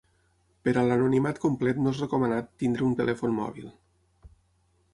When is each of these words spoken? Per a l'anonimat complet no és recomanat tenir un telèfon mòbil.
Per 0.67 0.71
a 0.81 0.85
l'anonimat 0.91 1.41
complet 1.43 1.81
no 1.83 1.93
és 1.97 2.01
recomanat 2.03 2.51
tenir 2.63 2.81
un 2.89 2.99
telèfon 3.03 3.39
mòbil. 3.43 3.69